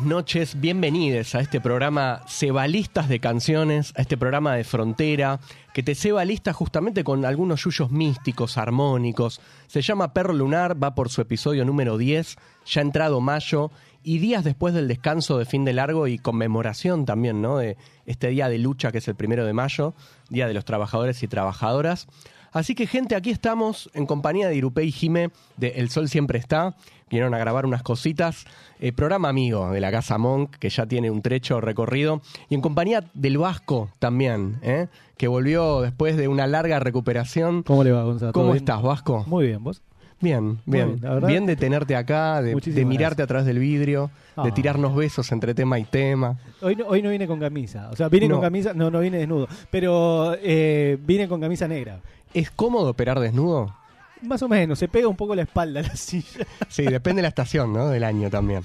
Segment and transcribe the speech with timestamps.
[0.00, 5.38] Noches, bienvenidos a este programa Cebalistas de Canciones, a este programa de frontera,
[5.74, 9.42] que te ceba lista justamente con algunos yuyos místicos, armónicos.
[9.66, 13.70] Se llama Perro Lunar, va por su episodio número 10, ya ha entrado mayo,
[14.02, 17.58] y días después del descanso de fin de largo y conmemoración también, ¿no?
[17.58, 19.94] De este día de lucha que es el primero de mayo,
[20.30, 22.08] Día de los Trabajadores y Trabajadoras.
[22.52, 26.38] Así que, gente, aquí estamos en compañía de Irupé y Jime de El Sol Siempre
[26.38, 26.74] Está.
[27.10, 28.44] Vinieron a grabar unas cositas.
[28.78, 32.22] Eh, programa amigo de la Casa Monk, que ya tiene un trecho recorrido.
[32.48, 34.88] Y en compañía del Vasco también, ¿eh?
[35.16, 37.62] que volvió después de una larga recuperación.
[37.62, 38.32] ¿Cómo le va, Gonzalo?
[38.32, 39.24] ¿Cómo estás, Vasco?
[39.26, 39.82] Muy bien, ¿vos?
[40.20, 41.00] Bien, bien.
[41.26, 43.20] bien, de tenerte acá, de, mirarte gracias.
[43.20, 44.54] a través del vidrio, de Ah.
[44.54, 46.38] tirarnos besos entre tema y tema.
[46.60, 47.90] Hoy no, hoy no vine con camisa.
[47.90, 48.36] O sea, vine No.
[48.36, 49.48] con camisa, no, no vine desnudo.
[49.70, 51.98] Pero eh, vine con camisa negra.
[52.34, 53.74] ¿Es cómodo operar desnudo?
[54.22, 56.46] Más o menos, se pega un poco la espalda a la silla.
[56.68, 57.88] Sí, depende de la estación, ¿no?
[57.88, 58.62] Del año también.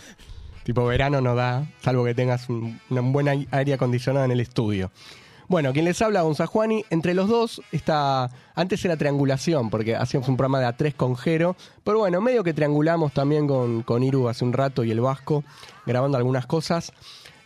[0.63, 4.91] Tipo verano no da, salvo que tengas un, una buena aire acondicionado en el estudio.
[5.49, 8.29] Bueno, quien les habla, Gonzajuani, entre los dos está...
[8.53, 12.53] Antes era triangulación, porque hacíamos un programa de A3 con Jero, pero bueno, medio que
[12.53, 15.45] triangulamos también con, con Iru hace un rato y el Vasco,
[15.85, 16.91] grabando algunas cosas.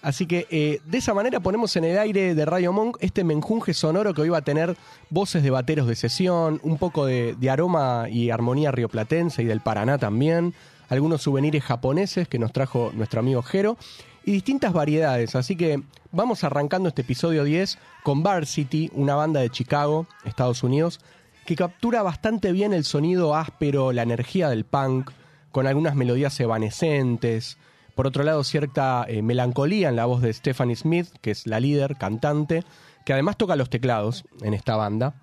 [0.02, 3.74] Así que eh, de esa manera ponemos en el aire de Radio Monk este menjunje
[3.74, 4.76] sonoro que hoy va a tener
[5.10, 10.00] voces de bateros de sesión, un poco de, aroma y armonía rioplatense y del Paraná
[10.00, 10.56] también,
[10.90, 13.78] algunos souvenirs japoneses que nos trajo nuestro amigo Jero
[14.26, 15.36] y distintas variedades.
[15.36, 21.00] Así que vamos arrancando este episodio 10 con Varsity, una banda de Chicago, Estados Unidos,
[21.46, 25.12] que captura bastante bien el sonido áspero, la energía del punk,
[25.52, 27.58] con algunas melodías evanescentes.
[28.02, 31.60] Por otro lado, cierta eh, melancolía en la voz de Stephanie Smith, que es la
[31.60, 32.64] líder, cantante,
[33.06, 35.22] que además toca los teclados en esta banda.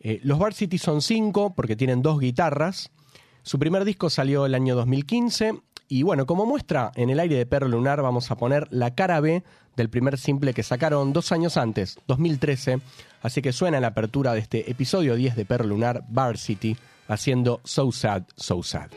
[0.00, 2.90] Eh, los Varsity son cinco porque tienen dos guitarras.
[3.42, 7.44] Su primer disco salió el año 2015 y bueno, como muestra en el aire de
[7.44, 9.44] Perro Lunar vamos a poner la cara B
[9.76, 12.80] del primer simple que sacaron dos años antes, 2013.
[13.20, 16.74] Así que suena la apertura de este episodio 10 de Perro Lunar, Varsity,
[17.06, 18.88] haciendo So Sad, So Sad.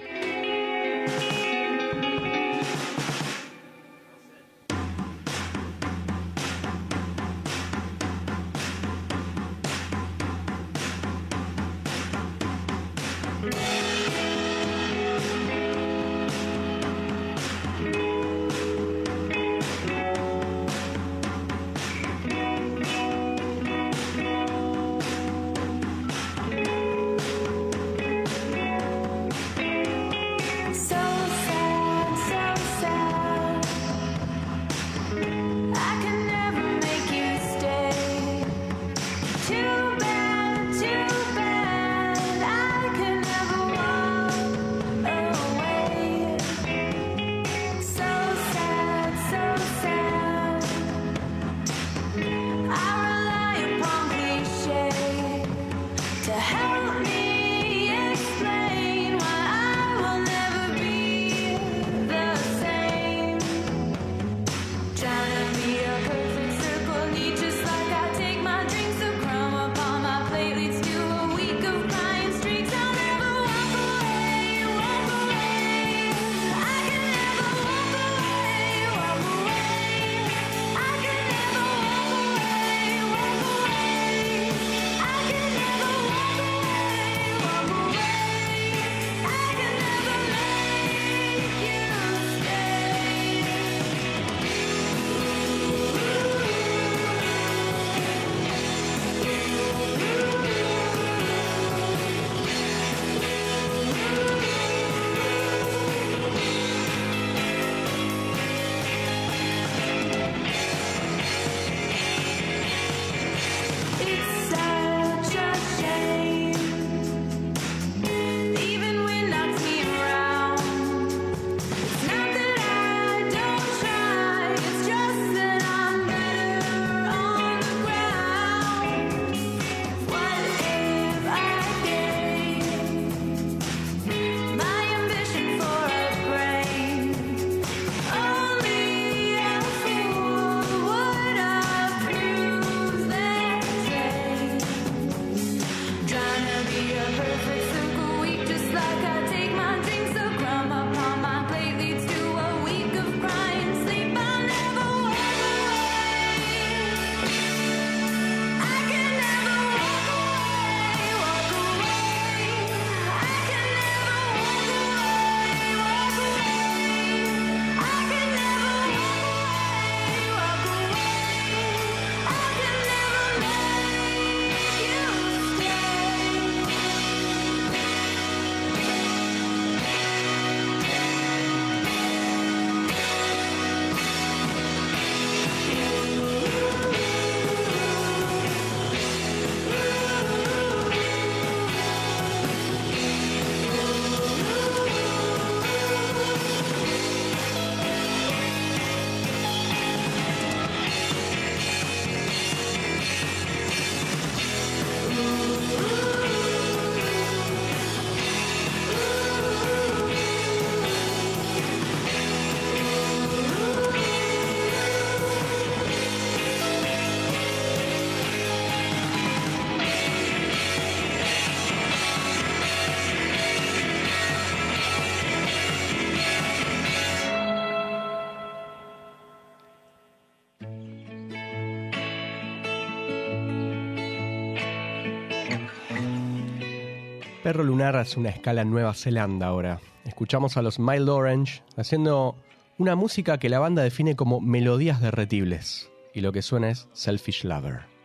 [237.47, 239.79] Perro Lunar hace una escala en Nueva Zelanda ahora.
[240.03, 242.35] Escuchamos a los Mild Orange haciendo
[242.77, 245.89] una música que la banda define como melodías derretibles.
[246.13, 247.96] Y lo que suena es Selfish Lover.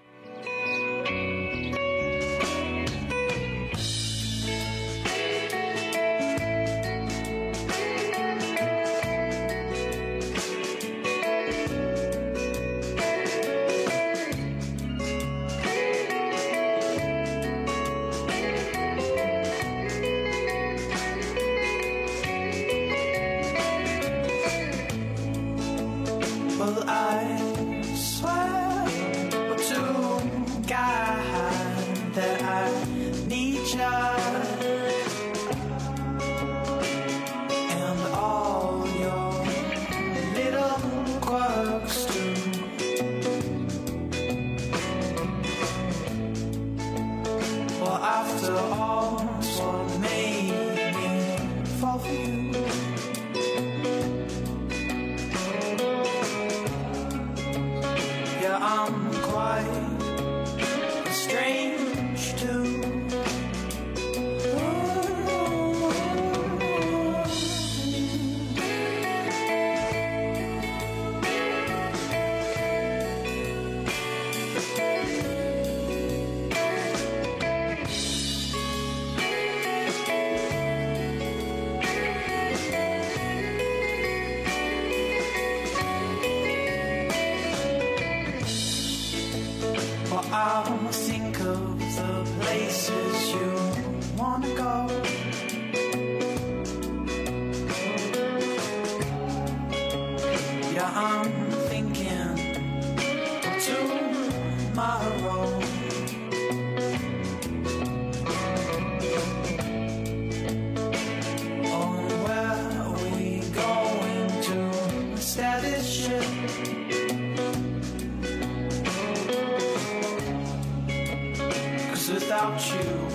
[122.71, 123.09] You,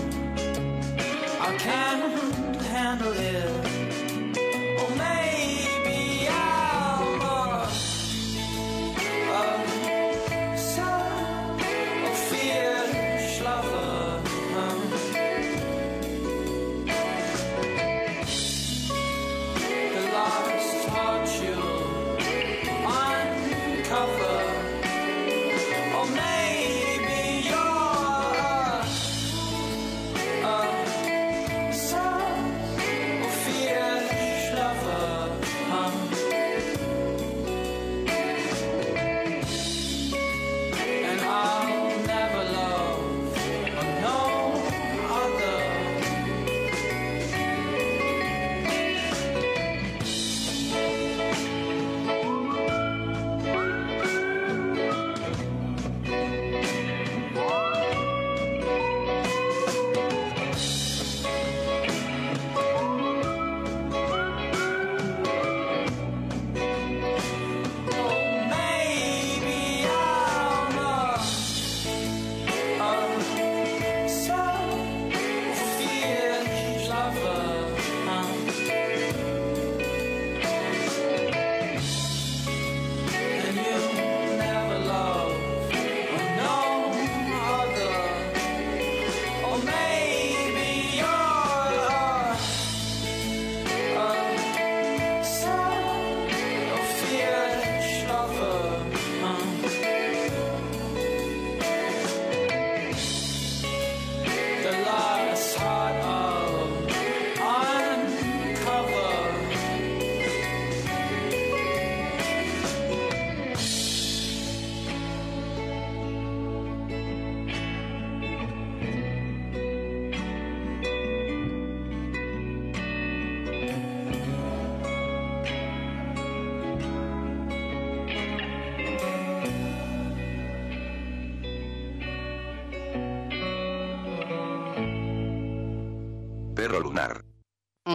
[1.39, 3.86] I can't handle it.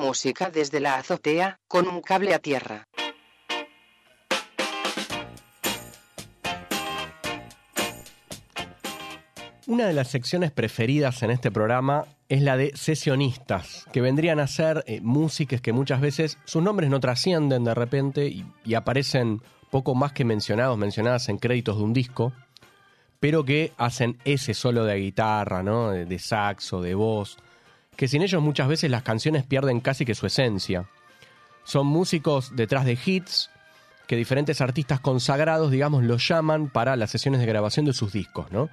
[0.03, 2.89] Música desde la azotea, con un cable a tierra.
[9.69, 14.49] Una de las secciones preferidas en este programa es la de sesionistas, que vendrían a
[14.49, 19.41] ser eh, músicos que muchas veces sus nombres no trascienden de repente y, aparecen
[19.71, 22.33] poco más que mencionados, mencionadas en créditos de un disco,
[23.21, 25.91] pero que hacen ese solo de guitarra, ¿no?
[25.91, 27.39] de, de saxo, de voz,
[27.97, 30.89] que sin ellos muchas veces las canciones pierden casi que su esencia.
[31.65, 33.51] Son músicos detrás de hits
[34.07, 38.51] que diferentes artistas consagrados, digamos, los llaman para las sesiones de grabación de sus discos,
[38.51, 38.69] ¿no?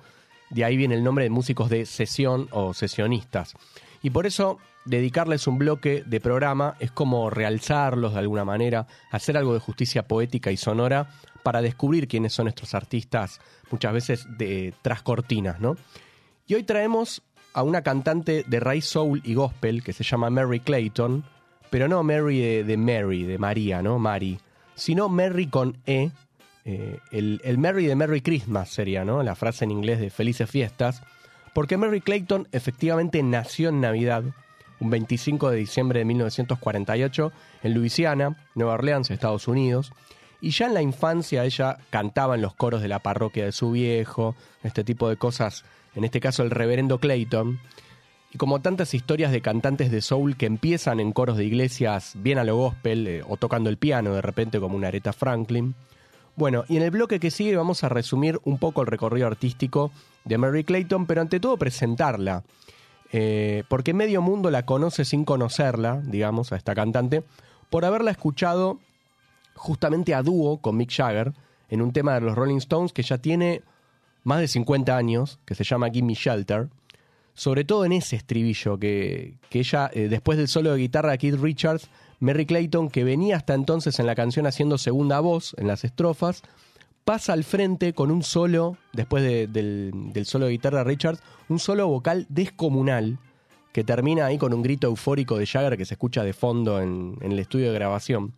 [0.50, 3.54] De ahí viene el nombre de músicos de sesión o sesionistas.
[4.02, 9.38] Y por eso dedicarles un bloque de programa es como realzarlos de alguna manera, hacer
[9.38, 11.12] algo de justicia poética y sonora
[11.44, 15.76] para descubrir quiénes son estos artistas, muchas veces de tras cortinas, ¿no?
[16.48, 17.22] Y hoy traemos
[17.60, 21.26] a una cantante de raíz soul y gospel que se llama Mary Clayton,
[21.70, 24.00] pero no Mary de, Mary, de María, ¿no?
[24.00, 24.40] Mary,
[24.76, 26.10] sino Mary con E.
[26.64, 29.24] eh, el, el Merry de Merry Christmas sería, ¿no?
[29.24, 31.04] La frase en inglés de Felices Fiestas.
[31.54, 34.24] Porque Mary Clayton efectivamente nació en Navidad,
[34.80, 39.92] un 25 de diciembre de 1948, en Luisiana, Nueva Orleans, Estados Unidos.
[40.42, 43.72] Y ya en la infancia ella cantaba en los coros de la parroquia de su
[43.72, 45.66] viejo, este tipo de cosas,
[45.96, 47.60] en este caso el reverendo Clayton.
[48.32, 52.38] Y como tantas historias de cantantes de soul que empiezan en coros de iglesias bien
[52.38, 55.76] a lo gospel eh, o tocando el piano de repente como una Aretha Franklin.
[56.36, 59.92] Bueno, y en el bloque que sigue vamos a resumir un poco el recorrido artístico
[60.26, 62.44] de Mary Clayton, pero ante todo presentarla.
[63.12, 67.24] Eh, porque medio mundo la conoce sin conocerla, digamos, a esta cantante,
[67.70, 68.80] por haberla escuchado
[69.60, 71.34] justamente a dúo con Mick Jagger
[71.70, 73.62] en un tema de los Rolling Stones que ya tiene
[74.24, 76.70] más de 50 años, que se llama Gimme Shelter.
[77.34, 81.18] Sobre todo en ese estribillo que, que ella, eh, después del solo de guitarra de
[81.20, 81.90] Keith Richards,
[82.20, 86.42] Mary Clayton, que venía hasta entonces en la canción haciendo segunda voz en las estrofas,
[87.06, 91.60] pasa al frente con un solo, después de- del, solo de guitarra de Richards, un
[91.60, 93.18] solo vocal descomunal
[93.72, 97.16] que termina ahí con un grito eufórico de Jagger que se escucha de fondo en
[97.22, 98.34] el estudio de grabación.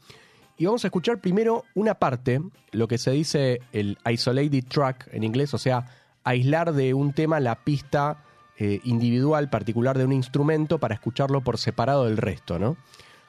[0.61, 2.39] Y vamos a escuchar primero una parte,
[2.71, 5.87] lo que se dice el isolated track en inglés, o sea,
[6.23, 8.23] aislar de un tema la pista
[8.59, 12.77] eh, individual particular de un instrumento para escucharlo por separado del resto, ¿no?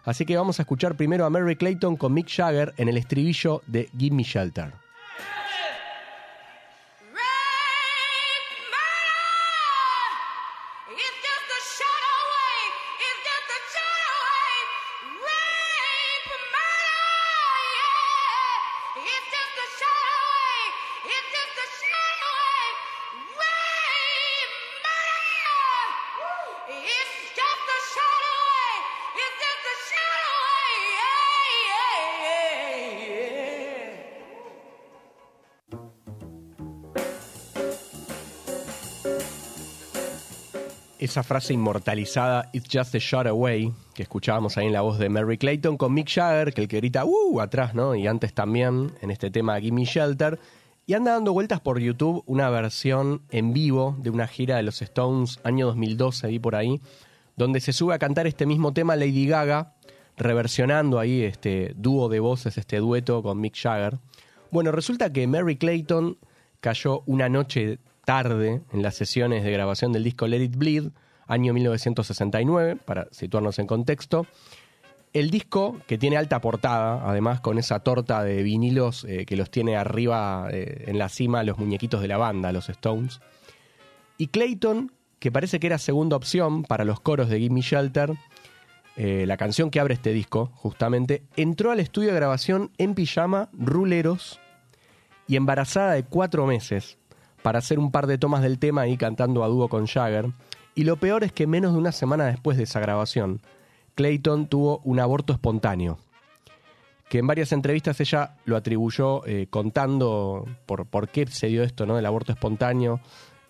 [0.04, 3.62] Así que vamos a escuchar primero a Mary Clayton con Mick Jagger en el estribillo
[3.66, 4.74] de Give Me Shelter.
[41.04, 45.08] Esa frase inmortalizada, It's just a shot away, que escuchábamos ahí en la voz de
[45.08, 47.40] Mary Clayton con Mick Jagger, que el que grita ¡uh!
[47.40, 47.96] atrás, ¿no?
[47.96, 50.38] Y antes también en este tema Gimme Shelter.
[50.86, 54.80] Y anda dando vueltas por YouTube una versión en vivo de una gira de los
[54.80, 56.80] Stones, año 2012, vi por ahí,
[57.36, 59.74] donde se sube a cantar este mismo tema Lady Gaga,
[60.16, 63.98] reversionando ahí este dúo de voces, este dueto con Mick Jagger.
[64.52, 66.16] Bueno, resulta que Mary Clayton
[66.60, 70.88] cayó una noche tarde en las sesiones de grabación del disco Let It Bleed,
[71.26, 74.26] año 1969, para situarnos en contexto.
[75.12, 79.50] El disco, que tiene alta portada, además con esa torta de vinilos eh, que los
[79.50, 83.20] tiene arriba eh, en la cima los muñequitos de la banda, los Stones.
[84.16, 88.14] Y Clayton, que parece que era segunda opción para los coros de Gimme Shelter,
[88.96, 93.50] eh, la canción que abre este disco, justamente, entró al estudio de grabación en pijama,
[93.52, 94.40] ruleros
[95.26, 96.98] y embarazada de cuatro meses
[97.42, 100.30] para hacer un par de tomas del tema ahí cantando a dúo con Jagger.
[100.74, 103.40] Y lo peor es que menos de una semana después de esa grabación,
[103.94, 105.98] Clayton tuvo un aborto espontáneo.
[107.08, 111.84] Que en varias entrevistas ella lo atribuyó eh, contando por, por qué se dio esto,
[111.84, 111.96] ¿no?
[111.96, 113.00] Del aborto espontáneo,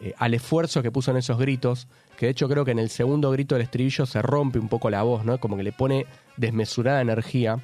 [0.00, 2.90] eh, al esfuerzo que puso en esos gritos, que de hecho creo que en el
[2.90, 5.38] segundo grito del estribillo se rompe un poco la voz, ¿no?
[5.38, 6.06] Como que le pone
[6.36, 7.60] desmesurada energía.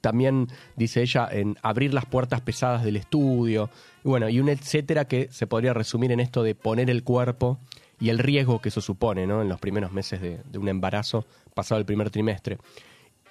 [0.00, 3.70] También dice ella en abrir las puertas pesadas del estudio,
[4.04, 7.58] y bueno, y un etcétera que se podría resumir en esto de poner el cuerpo
[8.00, 9.42] y el riesgo que eso supone, ¿no?
[9.42, 12.58] En los primeros meses de, de un embarazo, pasado el primer trimestre.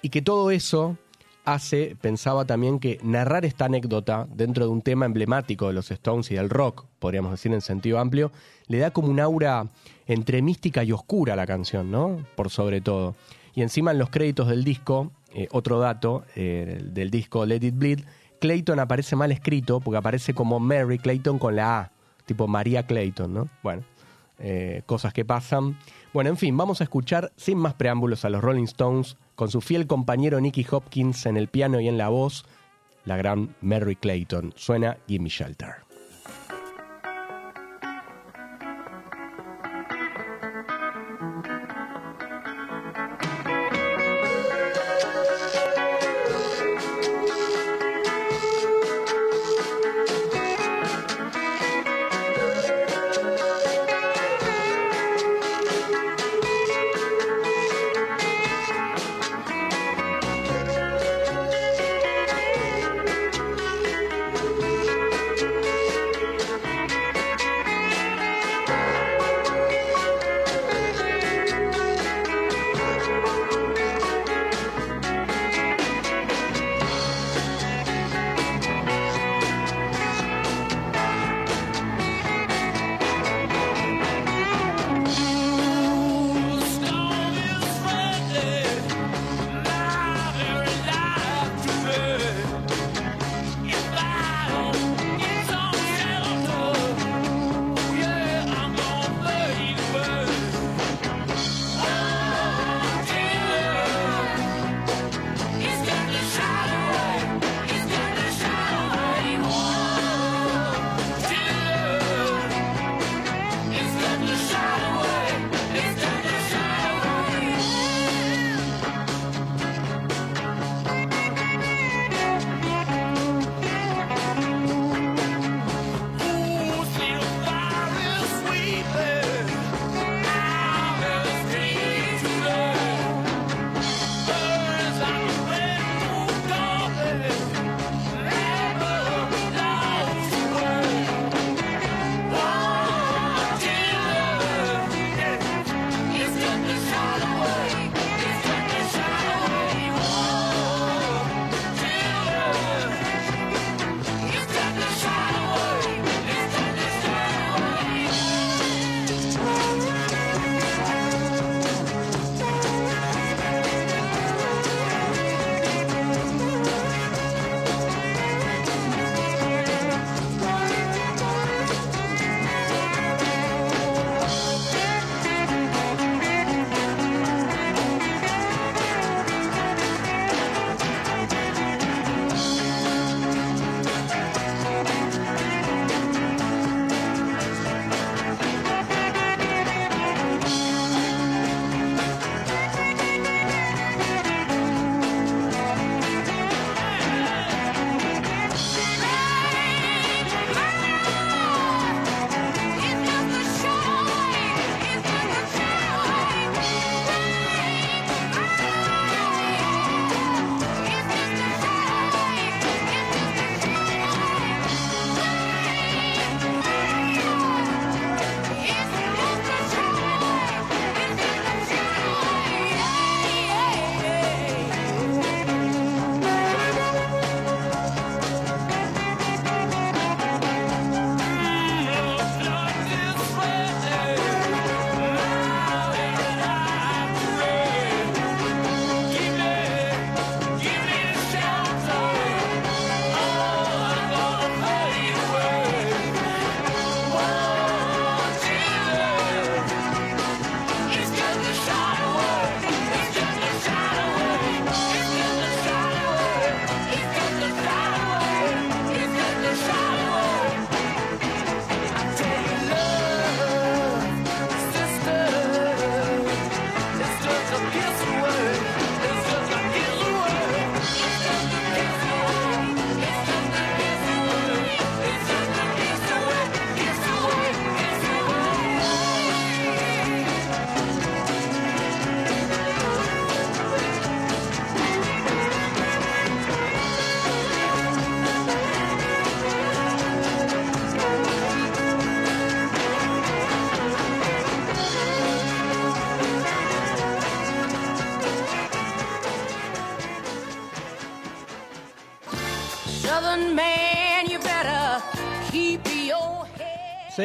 [0.02, 0.96] Y que todo eso
[1.44, 6.30] hace, pensaba también que narrar esta anécdota dentro de un tema emblemático de los Stones
[6.30, 8.30] y del rock, podríamos decir en sentido amplio,
[8.66, 9.66] le da como un aura
[10.06, 12.24] entre mística y oscura a la canción, ¿no?
[12.36, 13.16] Por sobre todo.
[13.54, 17.74] Y encima en los créditos del disco, eh, otro dato eh, del disco Let It
[17.76, 18.00] Bleed,
[18.40, 21.92] Clayton aparece mal escrito porque aparece como Mary Clayton con la A,
[22.24, 23.48] tipo María Clayton, ¿no?
[23.62, 23.82] Bueno,
[24.38, 25.78] eh, cosas que pasan.
[26.12, 29.60] Bueno, en fin, vamos a escuchar sin más preámbulos a los Rolling Stones con su
[29.60, 32.44] fiel compañero Nicky Hopkins en el piano y en la voz,
[33.04, 34.52] la gran Mary Clayton.
[34.56, 35.87] Suena Gimme Shelter.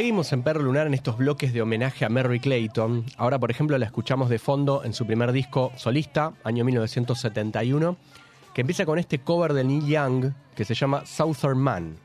[0.04, 3.06] Seguimos en Perro Lunar en estos bloques de homenaje a Mary Clayton.
[3.16, 7.96] Ahora, por ejemplo, la escuchamos de fondo en su primer disco solista, año 1971,
[8.54, 11.96] que empieza con este cover de Neil Young que se llama Southern Man.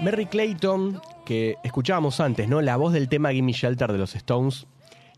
[0.00, 2.60] Mary Clayton, que escuchábamos antes, ¿no?
[2.60, 4.66] La voz del tema Gimme Shelter de los Stones,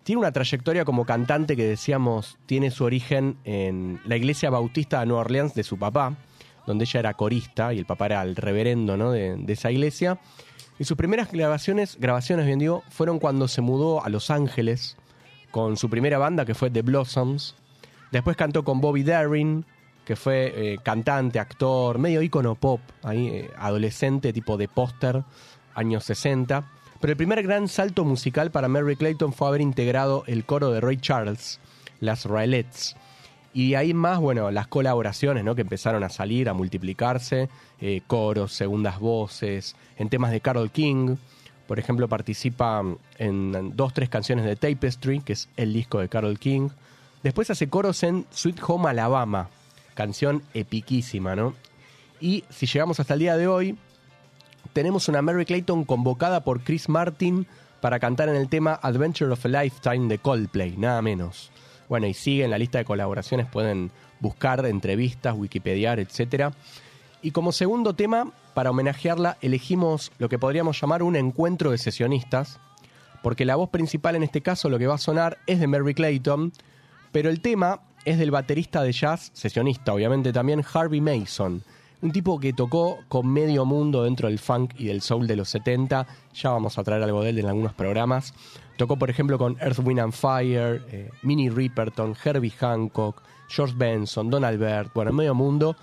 [0.05, 5.07] tiene una trayectoria como cantante que decíamos tiene su origen en la iglesia bautista de
[5.07, 6.15] Nueva Orleans de su papá,
[6.67, 10.19] donde ella era corista y el papá era el reverendo de, esa iglesia.
[10.79, 12.47] Y sus primeras grabaciones, grabaciones
[12.91, 14.97] fueron cuando se mudó a Los Ángeles
[15.51, 17.55] con su primera banda que fue The Blossoms.
[18.11, 19.65] Después cantó con Bobby Darin,
[20.05, 25.23] que fue eh, cantante, actor, medio ícono pop, ahí, eh, adolescente, tipo de póster,
[25.75, 26.65] años 60.
[27.03, 30.81] Pero el primer gran salto musical para Mary Clayton fue haber integrado el coro de
[30.81, 31.59] Ray Charles,
[31.99, 32.95] las Raelettes.
[33.53, 35.57] Y de ahí más, bueno, las colaboraciones, ¿no?
[35.57, 37.49] Que empezaron a salir, a multiplicarse,
[37.81, 41.17] eh, coros, segundas voces, en temas de Carol King.
[41.67, 42.85] Por ejemplo, participa
[43.19, 46.69] en dos, tres canciones de Tapestry, que es el disco de Carol King.
[47.25, 49.49] Después hace coros en Sweet Home Alabama,
[49.95, 51.55] canción epiquísima, ¿no?
[52.21, 53.77] Y si llegamos hasta el día de hoy,
[54.73, 57.47] tenemos una Mary Clayton convocada por Chris Martin
[57.81, 61.51] para cantar en el tema Adventure of a Lifetime de Coldplay, nada menos.
[61.89, 66.55] Bueno, y sigue en la lista de colaboraciones, pueden buscar entrevistas, Wikipediar, etc.
[67.23, 72.61] Y como segundo tema, para homenajearla, elegimos lo que podríamos llamar un encuentro de sesionistas,
[73.23, 75.95] porque la voz principal en este caso, lo que va a sonar, es de Mary
[75.95, 76.53] Clayton,
[77.11, 81.63] pero el tema es del baterista de jazz, sesionista obviamente también, Harvey Mason.
[82.03, 85.49] Un tipo que tocó con medio mundo dentro del funk y del soul de los
[85.51, 86.05] 70.
[86.35, 88.35] Ya vamos a traer algo de él en algunos programas.
[88.77, 94.31] Tocó, por ejemplo, con Earth, Wind and Fire, eh, Minnie Riperton, Herbie Hancock, George Benson,
[94.31, 95.77] Don Albert, bueno, medio mundo.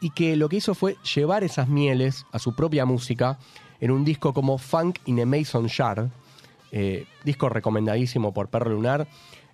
[0.00, 3.38] Y que lo que hizo fue llevar esas mieles a su propia música
[3.80, 6.10] en un disco como Funk in a Mason Jar.
[6.72, 9.06] eh, disco recomendadísimo por Perro Lunar.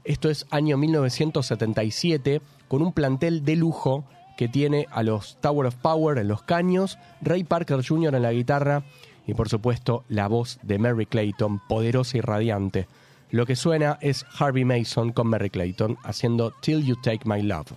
[0.05, 4.05] Esto es año 1977, con un plantel de lujo
[4.37, 8.14] que tiene a los Tower of Power en los caños, Ray Parker Jr.
[8.14, 8.85] en la guitarra
[9.27, 12.87] y por supuesto la voz de Mary Clayton, poderosa y radiante.
[13.31, 17.72] Lo que suena es Harvey Mason con Mary Clayton haciendo Till You Take My Love.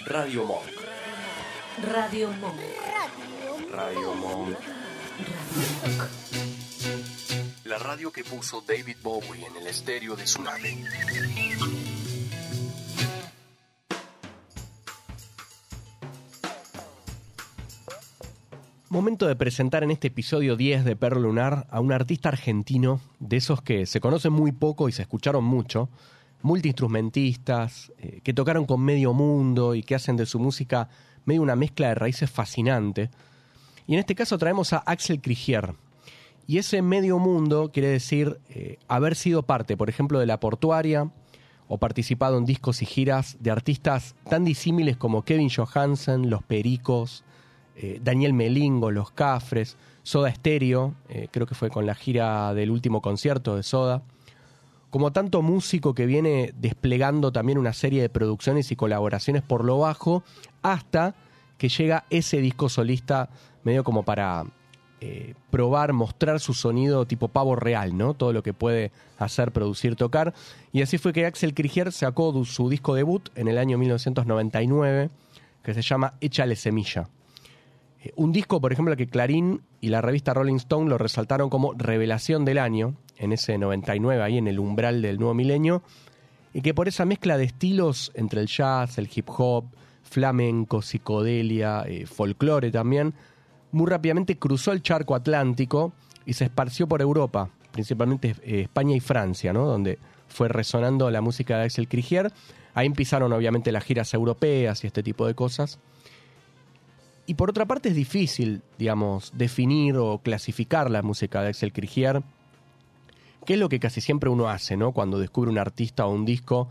[0.00, 0.62] Radio Monk.
[1.92, 2.56] Radio Monk.
[3.70, 4.56] Radio Monk.
[7.64, 10.76] La radio que puso David Bowie en el estéreo de su nave.
[18.88, 23.36] Momento de presentar en este episodio 10 de Perro Lunar a un artista argentino de
[23.36, 25.88] esos que se conocen muy poco y se escucharon mucho,
[26.42, 30.88] multiinstrumentistas, eh, que tocaron con medio mundo y que hacen de su música
[31.24, 33.10] medio una mezcla de raíces fascinante.
[33.86, 35.74] Y en este caso traemos a Axel Krigier.
[36.46, 41.10] Y ese medio mundo quiere decir eh, haber sido parte, por ejemplo, de la portuaria
[41.68, 47.24] o participado en discos y giras de artistas tan disímiles como Kevin Johansen, Los Pericos,
[47.76, 50.94] eh, Daniel Melingo, Los Cafres, Soda Stereo,
[51.30, 54.02] creo que fue con la gira del último concierto de Soda,
[54.92, 59.78] como tanto músico que viene desplegando también una serie de producciones y colaboraciones por lo
[59.78, 60.22] bajo,
[60.60, 61.14] hasta
[61.56, 63.30] que llega ese disco solista
[63.64, 64.44] medio como para
[65.00, 68.12] eh, probar, mostrar su sonido tipo pavo real, ¿no?
[68.12, 70.34] Todo lo que puede hacer, producir, tocar.
[70.74, 75.08] Y así fue que Axel Krigier sacó su disco debut en el año 1999,
[75.62, 77.08] que se llama Échale Semilla.
[78.02, 81.72] Eh, Un disco, por ejemplo, que Clarín y la revista Rolling Stone lo resaltaron como
[81.74, 85.82] revelación del año, en ese 99, ahí en el umbral del nuevo milenio,
[86.54, 89.66] y que por esa mezcla de estilos entre el jazz, el hip hop,
[90.02, 93.14] flamenco, psicodelia, eh, folclore también,
[93.70, 95.92] muy rápidamente cruzó el charco atlántico
[96.26, 99.64] y se esparció por Europa, principalmente eh, España y Francia, ¿no?
[99.64, 102.30] donde fue resonando la música de Axel Krigier.
[102.74, 105.78] Ahí empezaron obviamente las giras europeas y este tipo de cosas.
[107.26, 112.22] Y por otra parte es difícil, digamos, definir o clasificar la música de Axel Krigier,
[113.44, 114.92] que es lo que casi siempre uno hace, ¿no?
[114.92, 116.68] Cuando descubre un artista o un disco,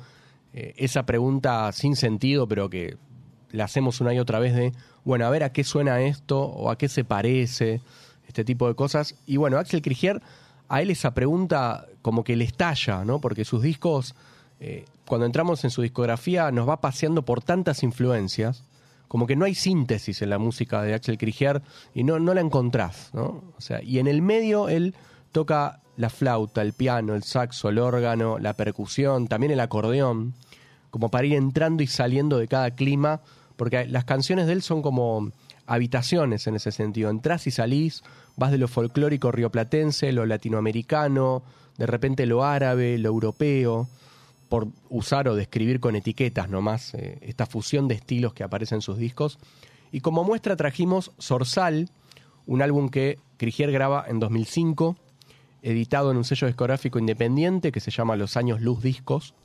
[0.53, 2.97] eh, esa pregunta sin sentido, pero que
[3.51, 6.69] la hacemos una y otra vez de, bueno, a ver a qué suena esto o
[6.69, 7.81] a qué se parece,
[8.27, 9.15] este tipo de cosas.
[9.25, 10.21] Y bueno, Axel Krigier,
[10.67, 13.19] a él esa pregunta como que le estalla, ¿no?
[13.19, 14.15] Porque sus discos,
[14.59, 18.63] eh, cuando entramos en su discografía, nos va paseando por tantas influencias,
[19.11, 21.61] como que no hay síntesis en la música de Axel Krigier
[21.93, 23.43] y no, no la encontrás, ¿no?
[23.57, 24.95] O sea, y en el medio él
[25.33, 30.33] toca la flauta, el piano, el saxo, el órgano, la percusión, también el acordeón,
[30.91, 33.19] como para ir entrando y saliendo de cada clima,
[33.57, 35.29] porque las canciones de él son como
[35.65, 37.09] habitaciones en ese sentido.
[37.09, 38.03] Entrás y salís,
[38.37, 41.43] vas de lo folclórico rioplatense, lo latinoamericano,
[41.77, 43.89] de repente lo árabe, lo europeo,
[44.51, 48.81] por usar o describir con etiquetas nomás eh, esta fusión de estilos que aparece en
[48.81, 49.39] sus discos.
[49.93, 51.89] Y como muestra trajimos Sorsal,
[52.45, 54.97] un álbum que Krigier graba en 2005,
[55.61, 59.35] editado en un sello discográfico independiente que se llama Los Años Luz Discos,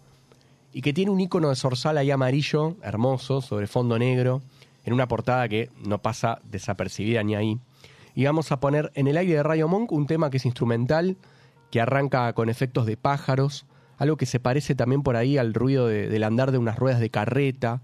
[0.72, 4.42] y que tiene un icono de Sorsal ahí amarillo, hermoso, sobre fondo negro,
[4.84, 7.60] en una portada que no pasa desapercibida ni ahí.
[8.16, 11.16] Y vamos a poner en el aire de Radio Monk un tema que es instrumental,
[11.70, 13.66] que arranca con efectos de pájaros,
[13.98, 17.00] algo que se parece también por ahí al ruido de- del andar de unas ruedas
[17.00, 17.82] de carreta,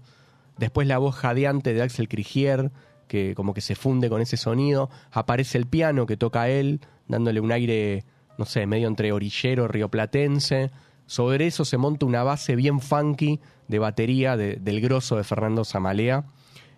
[0.57, 2.71] después la voz jadeante de Axel Krigier,
[3.07, 7.39] que como que se funde con ese sonido, aparece el piano que toca él, dándole
[7.39, 8.05] un aire,
[8.37, 10.71] no sé, medio entre orillero, rioplatense,
[11.05, 15.65] sobre eso se monta una base bien funky de batería de- del grosso de Fernando
[15.65, 16.25] Zamalea,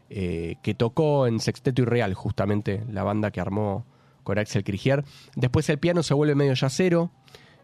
[0.10, 3.86] eh, que tocó en Sexteto y Real, justamente la banda que armó
[4.24, 5.04] con Axel Krigier.
[5.36, 7.12] Después el piano se vuelve medio yacero,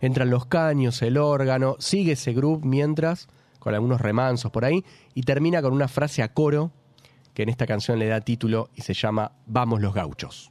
[0.02, 3.28] entran los caños, el órgano, sigue ese groove mientras,
[3.60, 4.84] con algunos remansos por ahí,
[5.14, 6.72] y termina con una frase a coro
[7.34, 10.51] que en esta canción le da título y se llama Vamos los gauchos.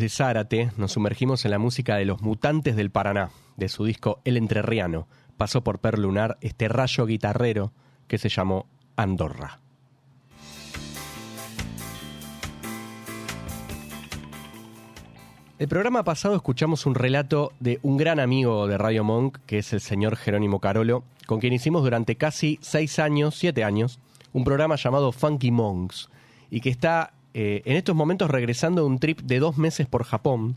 [0.00, 3.28] Desde Zárate nos sumergimos en la música de los Mutantes del Paraná,
[3.58, 5.06] de su disco El Entrerriano.
[5.36, 7.70] Pasó por Per Lunar este rayo guitarrero
[8.08, 8.64] que se llamó
[8.96, 9.58] Andorra.
[15.58, 19.70] El programa pasado escuchamos un relato de un gran amigo de Radio Monk, que es
[19.74, 23.98] el señor Jerónimo Carolo, con quien hicimos durante casi seis años, siete años,
[24.32, 26.08] un programa llamado Funky Monks,
[26.50, 30.04] y que está eh, en estos momentos regresando de un trip de dos meses por
[30.04, 30.56] Japón.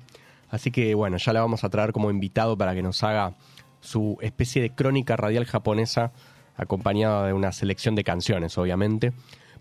[0.49, 3.33] Así que bueno, ya la vamos a traer como invitado para que nos haga
[3.81, 6.11] su especie de crónica radial japonesa,
[6.55, 9.13] acompañada de una selección de canciones, obviamente.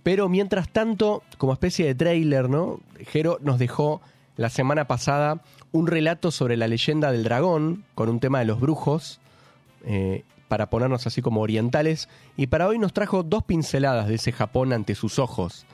[0.02, 2.80] Pero mientras tanto, como especie de trailer, ¿no?
[3.06, 4.00] Jero nos dejó
[4.36, 8.60] la semana pasada un relato sobre la leyenda del dragón, con un tema de los
[8.60, 9.20] brujos,
[9.84, 14.32] eh, para ponernos así como orientales, y para hoy nos trajo dos pinceladas de ese
[14.32, 15.66] Japón ante sus ojos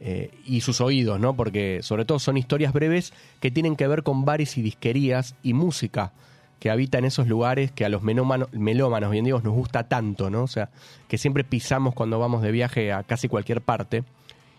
[0.00, 1.34] eh, y sus oídos, ¿no?
[1.34, 5.54] Porque sobre todo son historias breves que tienen que ver con bares y disquerías y
[5.54, 6.12] música
[6.58, 10.44] que habita en esos lugares que a los melómanos, bien digo, nos gusta tanto, ¿no?
[10.44, 10.70] O sea,
[11.08, 14.04] que siempre pisamos cuando vamos de viaje a casi cualquier parte.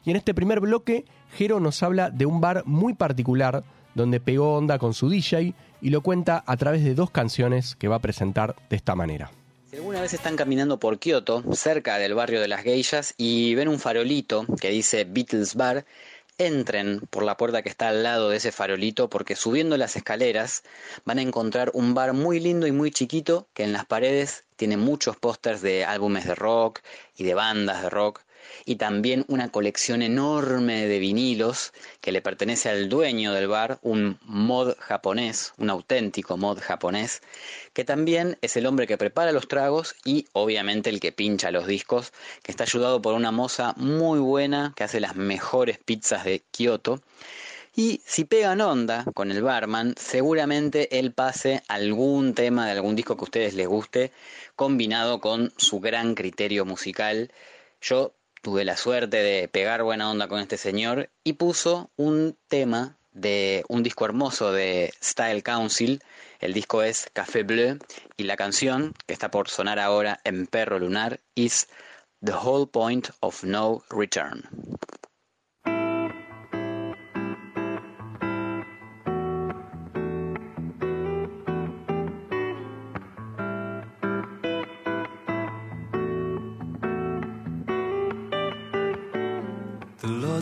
[0.04, 1.06] Y en este primer bloque,
[1.36, 3.64] Jero nos habla de un bar muy particular
[3.96, 7.88] donde pegó onda con su DJ y lo cuenta a través de dos canciones que
[7.88, 9.32] va a presentar de esta manera.
[9.76, 13.78] Alguna vez están caminando por Kioto, cerca del barrio de las geishas, y ven un
[13.78, 15.86] farolito que dice Beatles Bar,
[16.38, 20.64] entren por la puerta que está al lado de ese farolito porque subiendo las escaleras
[21.04, 24.78] van a encontrar un bar muy lindo y muy chiquito que en las paredes tiene
[24.78, 26.80] muchos pósters de álbumes de rock
[27.18, 28.22] y de bandas de rock
[28.66, 34.20] y también una colección enorme de vinilos que le pertenece al dueño del bar, un
[34.24, 37.22] mod japonés, un auténtico mod japonés,
[37.74, 41.68] que también es el hombre que prepara los tragos y obviamente el que pincha los
[41.68, 46.44] discos, que está ayudado por una moza muy buena que hace las mejores pizzas de
[46.52, 47.02] Kioto.
[47.78, 53.18] Y si pegan onda con el barman, seguramente él pase algún tema de algún disco
[53.18, 54.14] que a ustedes les guste,
[54.56, 57.34] combinado con su gran criterio musical.
[57.82, 58.14] Yo
[58.46, 63.66] tuve la suerte de pegar buena onda con este señor y puso un tema de
[63.70, 66.04] un disco hermoso de Style Council.
[66.40, 67.80] El disco es Café Bleu
[68.18, 71.70] y la canción que está por sonar ahora en Perro Lunar es
[72.24, 74.44] The Whole Point of No Return.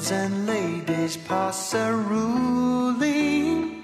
[0.03, 3.81] Lords and ladies pass a ruling.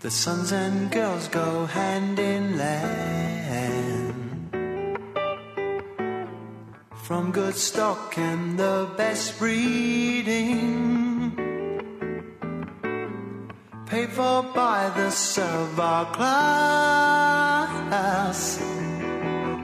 [0.00, 4.14] The sons and girls go hand in hand.
[7.04, 11.32] From good stock and the best breeding.
[13.86, 16.98] Paid for by the servile class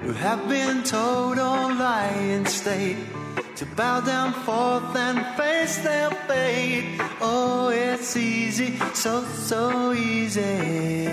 [0.02, 3.19] who have been told or lie in state
[3.60, 6.98] to bow down forth and face their fate.
[7.20, 11.06] Oh, it's easy, so, so easy.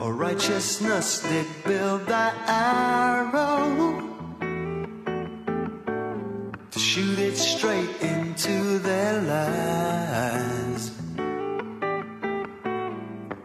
[0.00, 4.00] Alright, righteousness did build that arrow
[6.70, 10.92] to shoot it straight into their lives.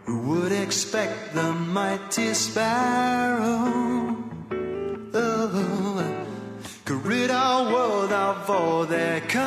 [0.06, 1.45] Who would expect the
[1.76, 4.16] mighty sparrow
[5.12, 6.26] oh,
[6.86, 9.44] could rid our world of all their kind?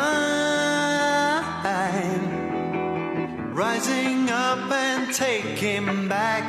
[3.57, 6.45] Rising up and taking back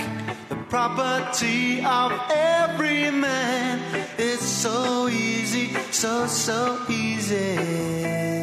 [0.50, 3.80] the property of every man.
[4.18, 8.39] It's so easy, so, so easy.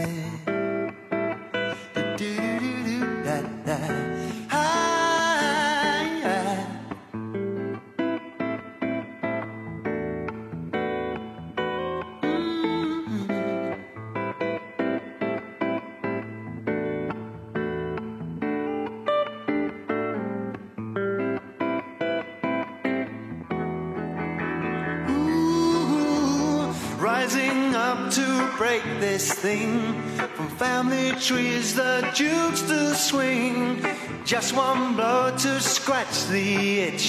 [29.47, 29.93] Thing
[30.35, 33.81] from family trees, the jukes to swing.
[34.25, 37.05] Just one blow to scratch the itch.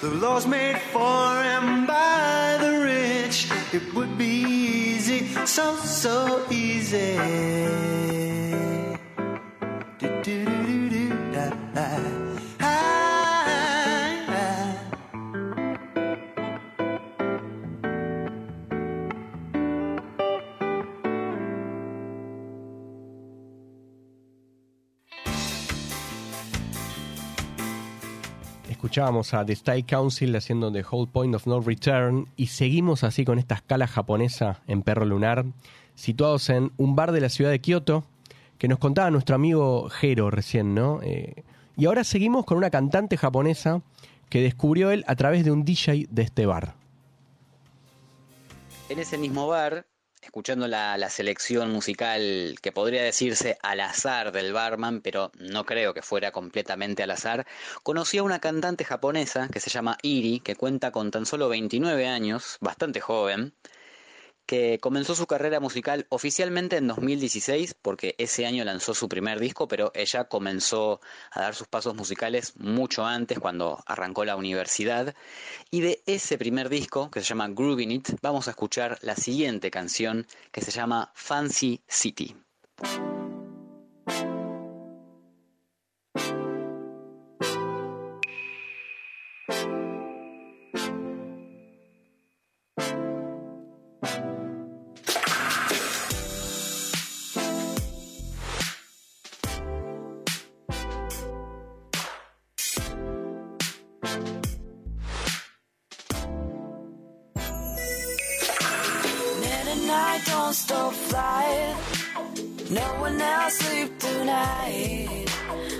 [0.00, 1.24] The laws made for
[1.54, 3.50] and by the rich.
[3.72, 4.34] It would be
[4.94, 5.20] easy,
[5.56, 7.18] so so easy.
[28.92, 33.24] Escuchábamos a The Style Council haciendo The Whole Point of No Return y seguimos así
[33.24, 35.46] con esta escala japonesa en Perro Lunar,
[35.94, 38.04] situados en un bar de la ciudad de Kioto,
[38.58, 41.00] que nos contaba nuestro amigo Jero recién, ¿no?
[41.02, 41.42] Eh,
[41.74, 43.80] y ahora seguimos con una cantante japonesa
[44.28, 46.74] que descubrió él a través de un DJ de este bar.
[48.90, 49.86] En ese mismo bar,
[50.22, 56.02] escuchando la, selección musical que podría decirse al azar del barman, pero no creo que
[56.02, 57.46] fuera completamente al azar,
[57.82, 62.06] conocí a una cantante japonesa que se llama Iri, que cuenta con tan solo 29
[62.06, 63.52] años, bastante joven,
[64.46, 69.68] que comenzó su carrera musical oficialmente en 2016 porque ese año lanzó su primer disco,
[69.68, 75.14] pero ella comenzó a dar sus pasos musicales mucho antes cuando arrancó la universidad.
[75.70, 79.70] Y de ese primer disco, que se llama Groovin' It, vamos a escuchar la siguiente
[79.70, 82.36] canción que se llama Fancy City.
[112.71, 115.27] No one else sleep tonight.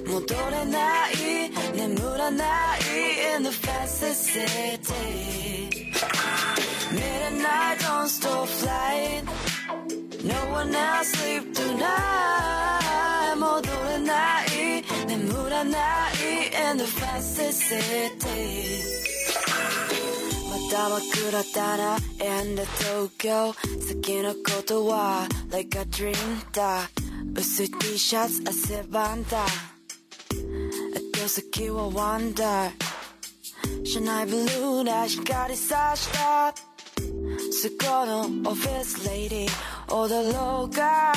[0.08, 5.92] 戻れない、眠らない in the fastest city.
[6.94, 9.24] Midnight, don't stop flight.
[10.24, 13.36] No one else sleep tonight.
[13.38, 19.11] 戻れない、眠らない in the fastest city.
[20.72, 21.02] また真っ
[21.32, 21.98] 暗だな
[22.44, 23.54] in the Tokyo
[23.86, 26.16] 先のことは like a dream
[26.52, 26.90] だ
[27.36, 29.46] 薄い T シャツ汗ばんだ
[30.94, 32.72] 後先は wonder
[33.84, 36.54] 車内ブルーな光さした
[37.52, 41.14] そこのオフィスレディ踊ろうか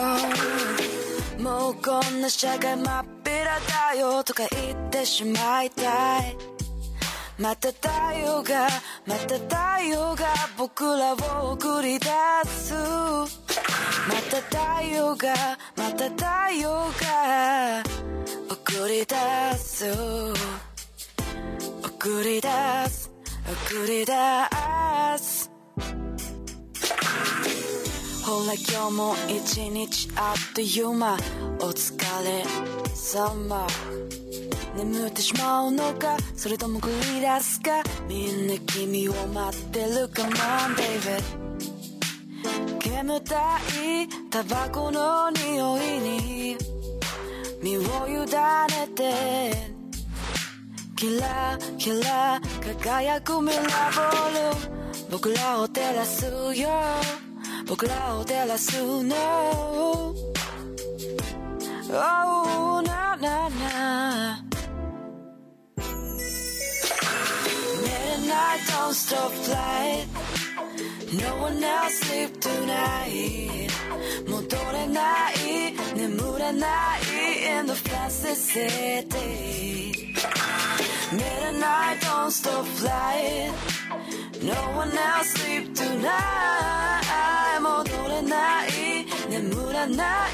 [0.00, 0.71] Oh
[1.43, 6.37] もうこんな社会真っ平だよとか言ってしまいたい。
[7.37, 8.69] また太陽が
[9.05, 10.25] また太陽が
[10.57, 12.05] 僕らを送り出
[12.47, 12.73] す。
[12.73, 13.27] ま
[14.31, 14.37] た
[14.77, 15.33] 太陽が
[15.75, 16.25] また太
[16.61, 17.83] 陽が
[18.49, 19.85] 送り出す。
[21.83, 22.49] 送り出
[22.89, 23.11] す。
[23.69, 24.13] 送り出
[25.17, 25.52] す。
[28.25, 31.17] ほら今日も一日あっという間
[31.59, 31.93] お疲
[32.23, 32.45] れ
[32.95, 33.67] 様。
[34.77, 37.83] 眠ってしまうのかそれとも繰り出すか？
[38.07, 41.21] みんな君を待ってる Come on baby
[42.79, 46.57] 煙たいタバコの匂いに
[47.61, 48.25] 身を委ね
[48.95, 49.73] て。
[50.95, 52.39] キラキラ
[52.81, 55.11] 輝くミラーボール。
[55.11, 56.69] 僕らを照らすよ。
[57.65, 60.13] 僕らを照らす No
[61.95, 64.43] Oh na na na.
[65.77, 65.83] 寝
[67.87, 70.07] れない Don't stop light
[71.13, 73.69] No one else sleep tonight.
[74.27, 77.01] 戻れない眠れない
[77.59, 79.92] In the fastest city.
[81.17, 83.53] Midnight don't stop flying.
[84.41, 86.93] No one else sleep tonight.
[87.59, 90.33] 戻れない眠らない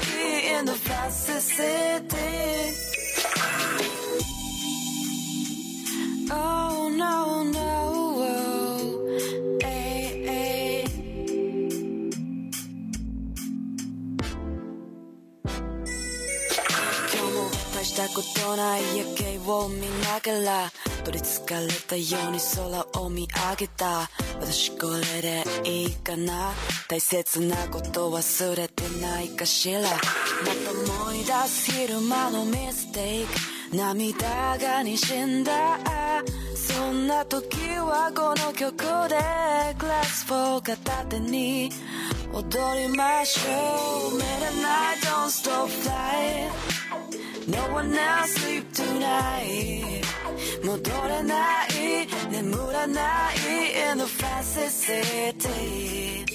[0.58, 2.16] In the fastest city.
[6.30, 7.58] Oh no no
[8.16, 9.08] oh,
[9.62, 9.64] eh, eh.
[9.64, 10.84] hey, hey.
[17.12, 20.70] 今日も大したことないやけを見ながら
[21.04, 24.08] 取りつかれたように空を見上げた
[24.40, 26.52] 私これでいいかな
[26.88, 33.26] 大切なこと忘れてないかしらまた思い出す昼間のミステイ
[33.70, 34.28] ク涙
[34.58, 35.78] が滲んだ
[36.54, 38.76] そんな時はこの曲
[39.08, 39.16] で
[39.78, 41.70] グラスを片手に
[42.32, 46.79] 踊りましょう Midnight don't stop flying
[47.49, 50.03] No one else sleep tonight
[50.63, 53.35] 戻れない眠らない
[53.91, 56.25] in the fastest city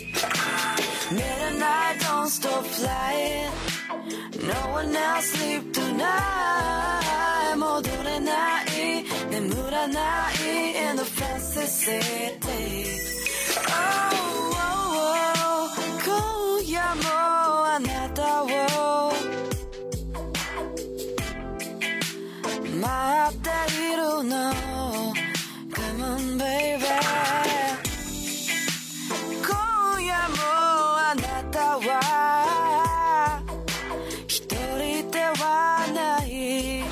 [1.10, 3.50] Midnight don't stop flying
[4.46, 10.34] No one else sleep tonight 戻れない眠らない
[10.90, 13.00] in the fastest city
[13.68, 15.70] Oh, oh, oh
[16.04, 17.02] 今夜も
[17.66, 18.46] あなたを
[22.84, 24.52] 待っているの
[25.72, 26.84] Come on baby
[29.42, 30.36] 今夜も
[30.98, 33.42] あなたは
[34.26, 36.84] 一人ではない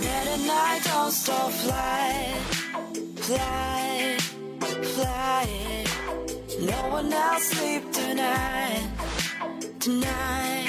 [0.00, 2.34] Midnight don't stop fly
[3.16, 4.16] fly
[4.82, 5.46] fly
[6.60, 8.88] No one else sleep tonight
[9.78, 10.67] tonight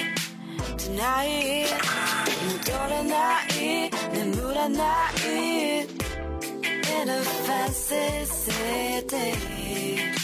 [0.91, 1.67] しない
[2.43, 5.87] 戻れない眠らない
[7.03, 10.20] In a fancy city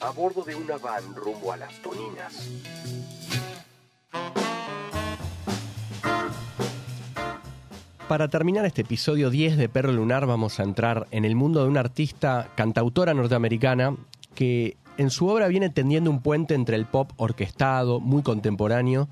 [0.00, 2.48] a bordo de una van rumbo a las Toninas.
[8.08, 11.68] Para terminar este episodio 10 de Perro Lunar vamos a entrar en el mundo de
[11.68, 13.94] una artista cantautora norteamericana
[14.34, 19.08] que en su obra viene tendiendo un puente entre el pop orquestado, muy contemporáneo,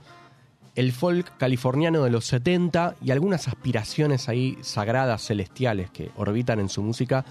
[0.75, 6.71] el folk californiano de los 70 y algunas aspiraciones ahí sagradas, celestiales que orbitan en
[6.71, 7.27] su música.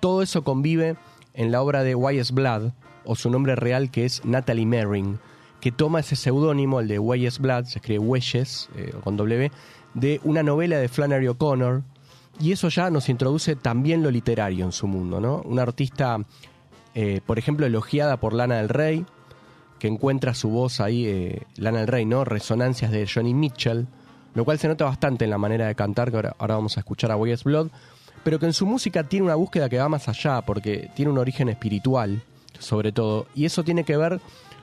[0.00, 0.96] Todo eso convive
[1.34, 2.72] en la obra de Wyatt Blood,
[3.04, 5.18] o su nombre real que es Natalie Merring,
[5.60, 9.50] que toma ese seudónimo, el de Wyatt Blood, se escribe Weyes, eh, con W,
[9.94, 11.82] de una novela de Flannery O'Connor,
[12.40, 15.42] y eso ya nos introduce también lo literario en su mundo, ¿no?
[15.44, 16.18] Una artista,
[16.94, 19.04] eh, por ejemplo, elogiada por Lana del Rey,
[19.78, 22.24] que encuentra su voz ahí, eh, Lana del Rey, ¿no?
[22.24, 23.86] Resonancias de Johnny Mitchell,
[24.34, 27.10] lo cual se nota bastante en la manera de cantar, que ahora, vamos a escuchar
[27.10, 27.68] a Wyatt Blood,
[28.22, 31.18] pero que en su música tiene una búsqueda que va más allá, porque tiene un
[31.18, 32.22] origen espiritual,
[32.58, 34.20] sobre todo, y eso tiene que ver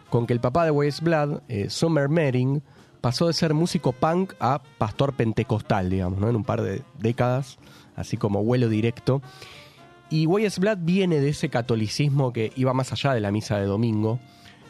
[0.09, 2.61] con que el papá de Wyatt Blood, eh, Summer Mering,
[3.01, 6.29] pasó de ser músico punk a pastor pentecostal, digamos, ¿no?
[6.29, 7.57] En un par de décadas,
[7.95, 9.21] así como vuelo directo.
[10.09, 13.65] Y Wyatt Blood viene de ese catolicismo que iba más allá de la misa de
[13.65, 14.19] domingo,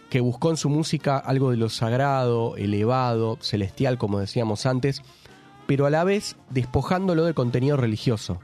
[0.09, 5.01] que buscó en su música algo de lo sagrado, elevado, celestial, como decíamos antes,
[5.67, 8.39] pero a la vez despojándolo de contenido religioso.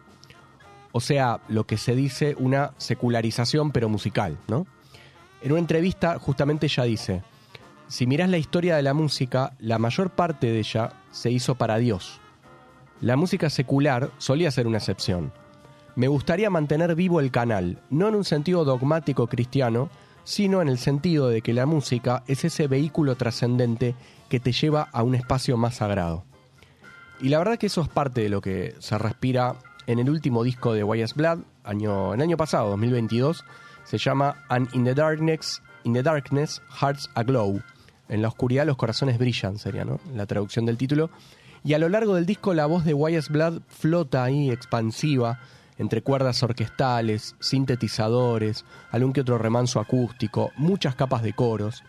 [0.93, 4.67] O sea, lo que se dice una secularización pero musical, ¿no?
[5.41, 7.23] En una entrevista justamente ella dice,
[7.87, 11.77] si mirás la historia de la música, la mayor parte de ella se hizo para
[11.77, 12.21] Dios.
[13.01, 15.33] La música secular solía ser una excepción.
[15.95, 19.89] Me gustaría mantener vivo el canal, no en un sentido dogmático cristiano,
[20.23, 23.95] sino en el sentido de que la música es ese vehículo trascendente
[24.29, 26.23] que te lleva a un espacio más sagrado.
[27.19, 29.55] Y la verdad que eso es parte de lo que se respira
[29.87, 33.43] en el último disco de Wyatt Blood, año, el año pasado, 2022,
[33.83, 37.61] se llama And in the Darkness, in the Darkness Hearts Aglow.
[38.09, 39.99] En la oscuridad los corazones brillan, sería ¿no?
[40.13, 41.09] la traducción del título.
[41.63, 45.39] Y a lo largo del disco la voz de Wyatt Blood flota ahí expansiva
[45.77, 51.83] entre cuerdas orquestales, sintetizadores, algún que otro remanso acústico, muchas capas de coros.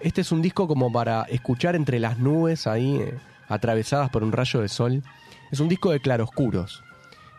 [0.00, 3.14] Este es un disco como para escuchar entre las nubes ahí, eh,
[3.48, 5.02] atravesadas por un rayo de sol.
[5.50, 6.82] Es un disco de claroscuros,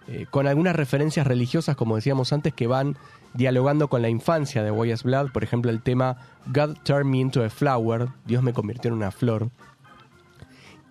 [0.08, 2.98] eh, con algunas referencias religiosas, como decíamos antes, que van
[3.34, 7.44] dialogando con la infancia de Wyatt Blood, por ejemplo el tema God Turned Me Into
[7.44, 9.50] a Flower, Dios me convirtió en una flor,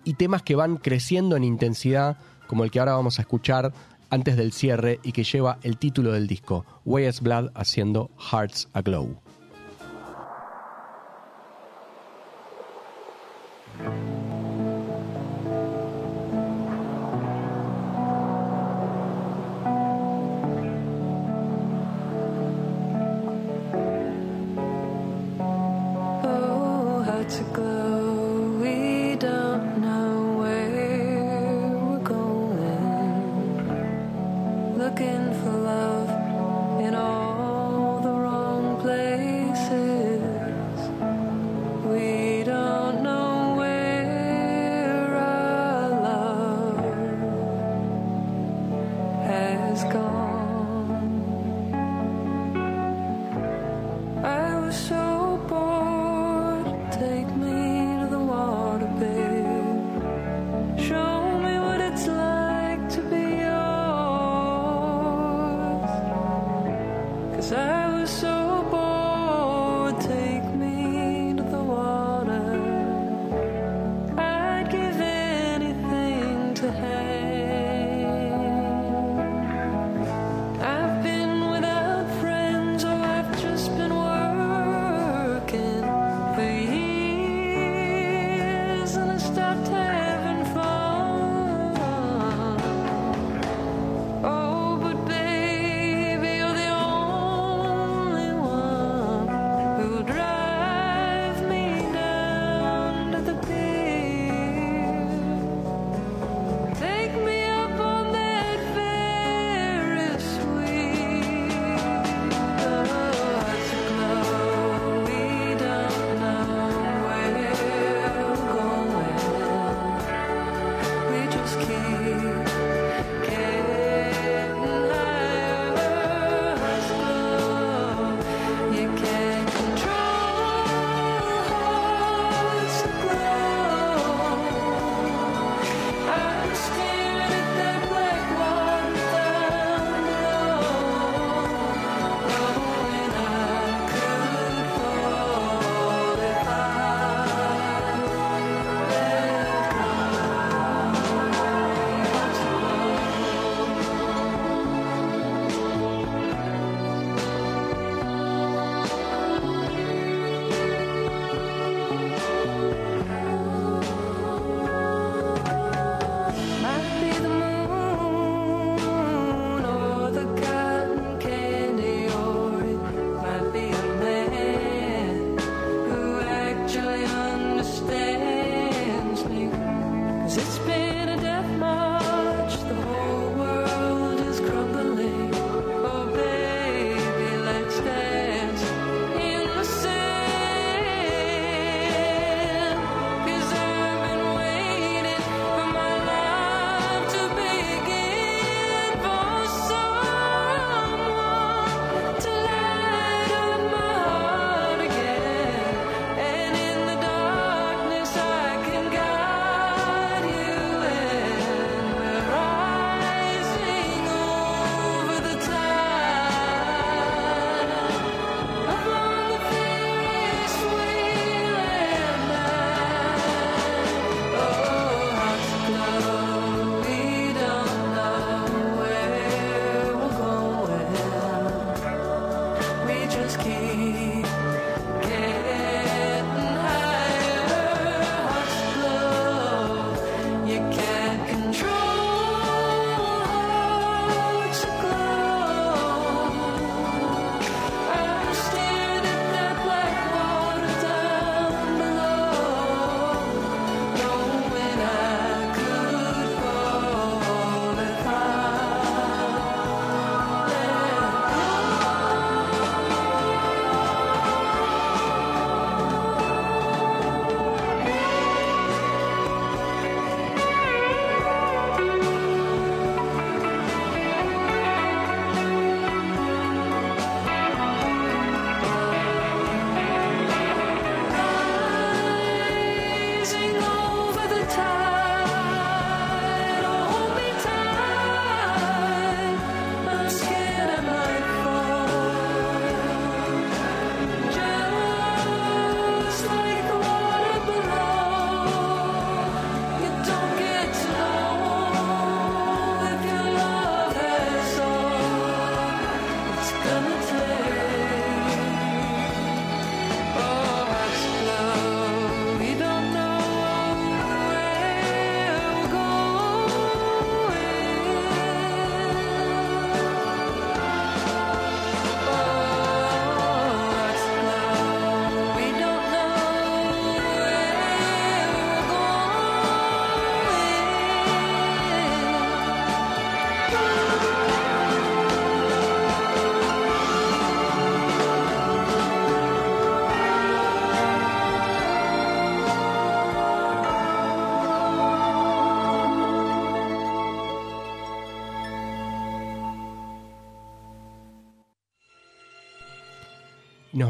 [0.03, 3.73] y temas que van creciendo en intensidad, como el que ahora vamos a escuchar
[4.09, 9.19] antes del cierre y que lleva el título del disco, Wyatt Blood haciendo Hearts Aglow.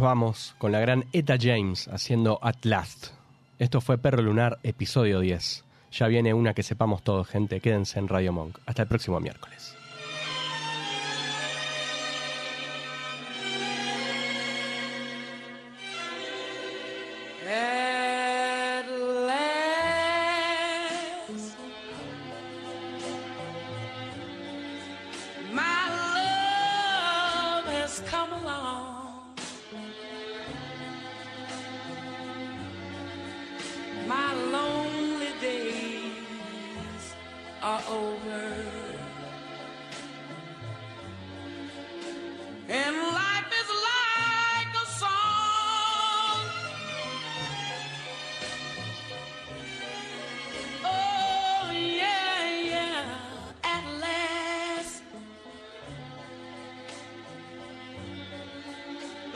[0.02, 3.08] Vamos con la gran Eta James haciendo At Last.
[3.60, 5.64] Esto fue Perro Lunar, episodio 10.
[5.92, 7.62] Ya viene una que sepamos todos, gente.
[7.62, 8.60] Quédense en Radio Monk.
[8.66, 9.77] Hasta el próximo miércoles.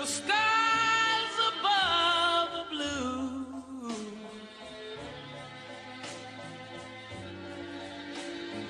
[0.01, 3.45] The skies above are blue.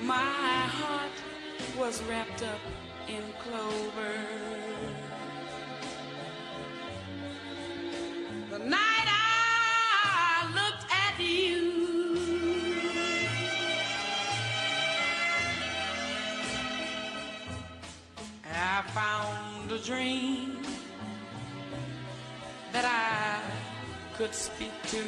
[0.02, 1.18] My heart
[1.78, 2.60] was wrapped up
[3.08, 4.14] in clover.
[8.50, 11.62] The night I looked at you.
[18.44, 20.31] I found a dream
[24.22, 25.02] could speak to.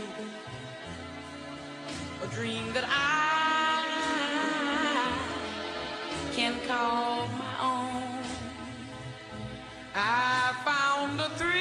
[2.24, 3.86] A dream that I
[6.34, 8.24] can call my own.
[9.94, 11.54] I found a thrill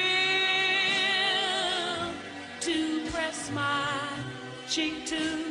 [2.62, 4.00] to press my
[4.66, 5.43] cheek to.